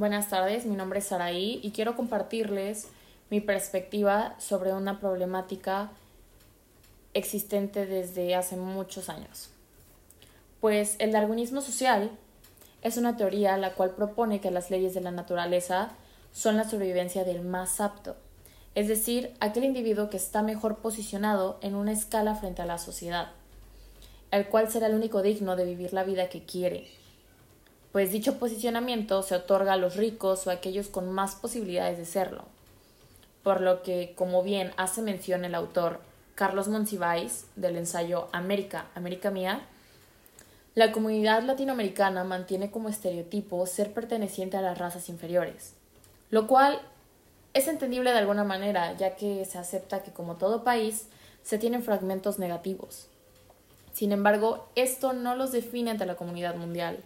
Buenas 0.00 0.30
tardes, 0.30 0.64
mi 0.64 0.76
nombre 0.76 1.00
es 1.00 1.08
Saraí 1.08 1.60
y 1.62 1.72
quiero 1.72 1.94
compartirles 1.94 2.88
mi 3.28 3.42
perspectiva 3.42 4.34
sobre 4.38 4.72
una 4.72 4.98
problemática 4.98 5.90
existente 7.12 7.84
desde 7.84 8.34
hace 8.34 8.56
muchos 8.56 9.10
años. 9.10 9.50
Pues 10.58 10.96
el 11.00 11.12
darwinismo 11.12 11.60
social 11.60 12.10
es 12.80 12.96
una 12.96 13.18
teoría 13.18 13.58
la 13.58 13.74
cual 13.74 13.90
propone 13.90 14.40
que 14.40 14.50
las 14.50 14.70
leyes 14.70 14.94
de 14.94 15.02
la 15.02 15.10
naturaleza 15.10 15.90
son 16.32 16.56
la 16.56 16.66
sobrevivencia 16.66 17.24
del 17.24 17.42
más 17.42 17.78
apto, 17.82 18.16
es 18.74 18.88
decir, 18.88 19.34
aquel 19.38 19.64
individuo 19.64 20.08
que 20.08 20.16
está 20.16 20.40
mejor 20.40 20.78
posicionado 20.78 21.58
en 21.60 21.74
una 21.74 21.92
escala 21.92 22.36
frente 22.36 22.62
a 22.62 22.64
la 22.66 22.78
sociedad, 22.78 23.32
el 24.30 24.46
cual 24.46 24.70
será 24.70 24.86
el 24.86 24.94
único 24.94 25.20
digno 25.20 25.56
de 25.56 25.66
vivir 25.66 25.92
la 25.92 26.04
vida 26.04 26.30
que 26.30 26.42
quiere 26.42 26.88
pues 27.92 28.12
dicho 28.12 28.38
posicionamiento 28.38 29.22
se 29.22 29.34
otorga 29.34 29.72
a 29.72 29.76
los 29.76 29.96
ricos 29.96 30.46
o 30.46 30.50
a 30.50 30.54
aquellos 30.54 30.88
con 30.88 31.10
más 31.12 31.34
posibilidades 31.34 31.98
de 31.98 32.04
serlo. 32.04 32.44
Por 33.42 33.60
lo 33.60 33.82
que, 33.82 34.12
como 34.16 34.42
bien 34.42 34.72
hace 34.76 35.02
mención 35.02 35.44
el 35.44 35.54
autor 35.54 36.00
Carlos 36.34 36.68
Monsiváis 36.68 37.46
del 37.56 37.76
ensayo 37.76 38.28
América, 38.32 38.86
América 38.94 39.30
Mía, 39.30 39.62
la 40.74 40.92
comunidad 40.92 41.42
latinoamericana 41.42 42.22
mantiene 42.22 42.70
como 42.70 42.88
estereotipo 42.88 43.66
ser 43.66 43.92
perteneciente 43.92 44.56
a 44.56 44.62
las 44.62 44.78
razas 44.78 45.08
inferiores, 45.08 45.74
lo 46.30 46.46
cual 46.46 46.80
es 47.54 47.66
entendible 47.66 48.12
de 48.12 48.18
alguna 48.18 48.44
manera, 48.44 48.96
ya 48.96 49.16
que 49.16 49.44
se 49.44 49.58
acepta 49.58 50.04
que 50.04 50.12
como 50.12 50.36
todo 50.36 50.62
país 50.62 51.08
se 51.42 51.58
tienen 51.58 51.82
fragmentos 51.82 52.38
negativos. 52.38 53.08
Sin 53.92 54.12
embargo, 54.12 54.68
esto 54.76 55.12
no 55.12 55.34
los 55.34 55.50
define 55.50 55.90
ante 55.90 56.06
la 56.06 56.14
comunidad 56.14 56.54
mundial 56.54 57.00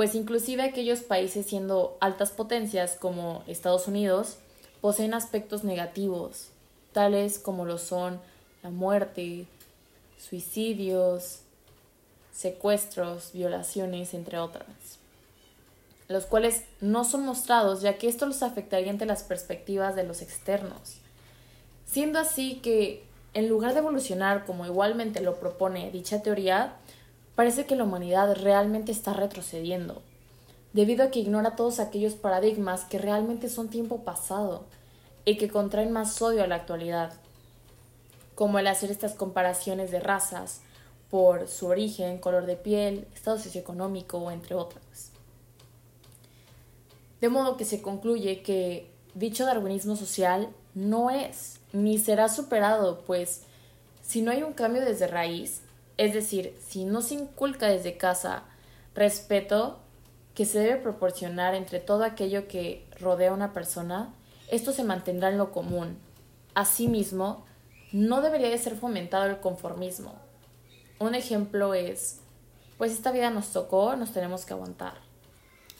pues 0.00 0.14
inclusive 0.14 0.62
aquellos 0.62 1.00
países 1.00 1.44
siendo 1.44 1.98
altas 2.00 2.30
potencias 2.30 2.96
como 2.98 3.44
Estados 3.46 3.86
Unidos 3.86 4.38
poseen 4.80 5.12
aspectos 5.12 5.62
negativos, 5.62 6.48
tales 6.92 7.38
como 7.38 7.66
lo 7.66 7.76
son 7.76 8.18
la 8.62 8.70
muerte, 8.70 9.44
suicidios, 10.16 11.40
secuestros, 12.32 13.32
violaciones, 13.34 14.14
entre 14.14 14.38
otras, 14.38 14.64
los 16.08 16.24
cuales 16.24 16.62
no 16.80 17.04
son 17.04 17.26
mostrados 17.26 17.82
ya 17.82 17.98
que 17.98 18.08
esto 18.08 18.24
los 18.24 18.42
afectaría 18.42 18.90
ante 18.90 19.04
las 19.04 19.22
perspectivas 19.22 19.96
de 19.96 20.04
los 20.04 20.22
externos. 20.22 20.96
Siendo 21.84 22.18
así 22.18 22.54
que, 22.62 23.04
en 23.34 23.50
lugar 23.50 23.74
de 23.74 23.80
evolucionar 23.80 24.46
como 24.46 24.64
igualmente 24.64 25.20
lo 25.20 25.38
propone 25.38 25.90
dicha 25.90 26.22
teoría, 26.22 26.76
parece 27.34 27.66
que 27.66 27.76
la 27.76 27.84
humanidad 27.84 28.34
realmente 28.36 28.92
está 28.92 29.12
retrocediendo, 29.12 30.02
debido 30.72 31.04
a 31.04 31.10
que 31.10 31.20
ignora 31.20 31.56
todos 31.56 31.80
aquellos 31.80 32.14
paradigmas 32.14 32.84
que 32.84 32.98
realmente 32.98 33.48
son 33.48 33.68
tiempo 33.68 34.02
pasado 34.04 34.64
y 35.24 35.36
que 35.36 35.48
contraen 35.48 35.92
más 35.92 36.20
odio 36.22 36.42
a 36.42 36.46
la 36.46 36.56
actualidad, 36.56 37.12
como 38.34 38.58
el 38.58 38.66
hacer 38.66 38.90
estas 38.90 39.14
comparaciones 39.14 39.90
de 39.90 40.00
razas 40.00 40.60
por 41.10 41.48
su 41.48 41.66
origen, 41.66 42.18
color 42.18 42.46
de 42.46 42.56
piel, 42.56 43.06
estado 43.14 43.38
socioeconómico, 43.38 44.30
entre 44.30 44.54
otras. 44.54 45.10
De 47.20 47.28
modo 47.28 47.56
que 47.56 47.64
se 47.64 47.82
concluye 47.82 48.42
que 48.42 48.90
dicho 49.14 49.44
darwinismo 49.44 49.96
social 49.96 50.48
no 50.74 51.10
es 51.10 51.58
ni 51.72 51.98
será 51.98 52.28
superado, 52.28 53.02
pues 53.06 53.42
si 54.02 54.22
no 54.22 54.30
hay 54.30 54.42
un 54.42 54.52
cambio 54.52 54.82
desde 54.82 55.06
raíz, 55.06 55.62
es 56.00 56.14
decir, 56.14 56.56
si 56.66 56.86
no 56.86 57.02
se 57.02 57.12
inculca 57.12 57.66
desde 57.66 57.98
casa 57.98 58.44
respeto 58.94 59.80
que 60.34 60.46
se 60.46 60.58
debe 60.58 60.76
proporcionar 60.76 61.54
entre 61.54 61.78
todo 61.78 62.04
aquello 62.04 62.48
que 62.48 62.86
rodea 62.98 63.32
a 63.32 63.34
una 63.34 63.52
persona, 63.52 64.08
esto 64.50 64.72
se 64.72 64.82
mantendrá 64.82 65.28
en 65.28 65.36
lo 65.36 65.52
común. 65.52 65.98
Asimismo, 66.54 67.44
no 67.92 68.22
debería 68.22 68.48
de 68.48 68.56
ser 68.56 68.76
fomentado 68.76 69.26
el 69.26 69.40
conformismo. 69.40 70.14
Un 70.98 71.14
ejemplo 71.14 71.74
es, 71.74 72.20
pues 72.78 72.92
esta 72.92 73.12
vida 73.12 73.28
nos 73.28 73.52
tocó, 73.52 73.94
nos 73.94 74.14
tenemos 74.14 74.46
que 74.46 74.54
aguantar. 74.54 74.94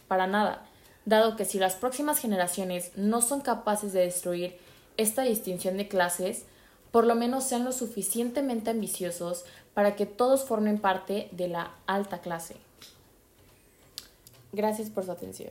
Para 0.06 0.26
nada, 0.26 0.66
dado 1.06 1.34
que 1.34 1.46
si 1.46 1.58
las 1.58 1.76
próximas 1.76 2.18
generaciones 2.18 2.92
no 2.94 3.22
son 3.22 3.40
capaces 3.40 3.94
de 3.94 4.00
destruir 4.00 4.58
esta 4.98 5.22
distinción 5.22 5.78
de 5.78 5.88
clases, 5.88 6.44
por 6.90 7.06
lo 7.06 7.14
menos 7.14 7.44
sean 7.44 7.64
lo 7.64 7.72
suficientemente 7.72 8.70
ambiciosos 8.70 9.44
para 9.74 9.96
que 9.96 10.06
todos 10.06 10.44
formen 10.44 10.78
parte 10.78 11.28
de 11.32 11.48
la 11.48 11.74
alta 11.86 12.20
clase. 12.20 12.56
Gracias 14.52 14.90
por 14.90 15.04
su 15.04 15.12
atención. 15.12 15.50